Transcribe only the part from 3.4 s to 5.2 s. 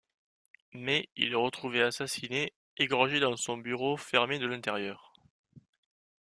bureau fermé de l'intérieur.